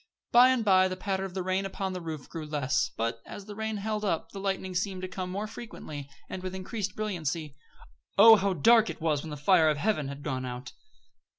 [0.31, 3.45] By and by the patter of the rain upon the roof grew less; but, as
[3.45, 7.55] the rain held up, the lightning seemed to come more frequently and with increased brilliancy.
[8.17, 10.71] Oh, how dark it was when the fire of heaven had gone out!